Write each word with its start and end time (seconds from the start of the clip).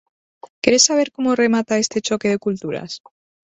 Queres 0.63 0.85
saber 0.87 1.09
como 1.15 1.35
remata 1.43 1.77
este 1.83 2.01
choque 2.07 2.29
de 2.31 2.39
culturas? 2.45 2.91